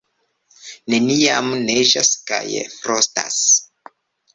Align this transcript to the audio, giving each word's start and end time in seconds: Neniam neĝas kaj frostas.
Neniam 0.93 1.53
neĝas 1.69 2.13
kaj 2.33 2.43
frostas. 2.79 3.43